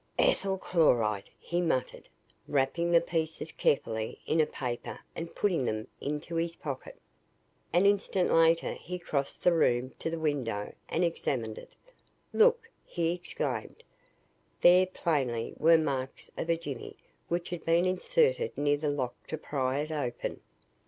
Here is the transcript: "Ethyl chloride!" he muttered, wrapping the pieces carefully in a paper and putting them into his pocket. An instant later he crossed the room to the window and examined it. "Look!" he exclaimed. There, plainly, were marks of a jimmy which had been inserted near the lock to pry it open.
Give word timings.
"Ethyl 0.17 0.57
chloride!" 0.57 1.29
he 1.37 1.61
muttered, 1.61 2.09
wrapping 2.47 2.89
the 2.89 2.99
pieces 3.01 3.51
carefully 3.51 4.19
in 4.25 4.41
a 4.41 4.47
paper 4.47 4.99
and 5.15 5.35
putting 5.35 5.63
them 5.65 5.87
into 5.99 6.37
his 6.37 6.55
pocket. 6.55 6.99
An 7.71 7.85
instant 7.85 8.31
later 8.31 8.73
he 8.73 8.97
crossed 8.97 9.43
the 9.43 9.53
room 9.53 9.91
to 9.99 10.09
the 10.09 10.17
window 10.17 10.73
and 10.89 11.03
examined 11.03 11.59
it. 11.59 11.73
"Look!" 12.33 12.67
he 12.83 13.13
exclaimed. 13.13 13.83
There, 14.61 14.87
plainly, 14.87 15.53
were 15.59 15.77
marks 15.77 16.31
of 16.35 16.49
a 16.49 16.57
jimmy 16.57 16.95
which 17.27 17.51
had 17.51 17.63
been 17.63 17.85
inserted 17.85 18.57
near 18.57 18.77
the 18.77 18.89
lock 18.89 19.13
to 19.27 19.37
pry 19.37 19.81
it 19.81 19.91
open. 19.91 20.41